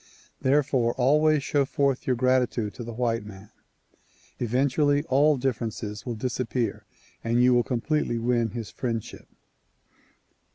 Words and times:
Therefore 0.41 0.95
always 0.95 1.43
show 1.43 1.63
forth 1.63 2.07
your 2.07 2.15
gratitude 2.15 2.73
to 2.73 2.83
the 2.83 2.91
white 2.95 3.23
man. 3.23 3.51
Eventually 4.39 5.03
all 5.09 5.37
differences 5.37 6.07
will 6.07 6.15
dis 6.15 6.39
appear 6.39 6.85
and 7.23 7.43
you 7.43 7.53
will 7.53 7.61
completely 7.61 8.17
win 8.17 8.49
his 8.49 8.71
friendship. 8.71 9.27